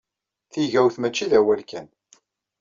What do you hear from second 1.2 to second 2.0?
d awal kan.